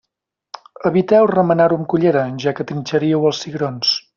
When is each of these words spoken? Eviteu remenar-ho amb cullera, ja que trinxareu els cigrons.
Eviteu 0.89 1.27
remenar-ho 1.33 1.79
amb 1.81 1.87
cullera, 1.93 2.25
ja 2.45 2.57
que 2.61 2.69
trinxareu 2.73 3.31
els 3.33 3.47
cigrons. 3.47 3.97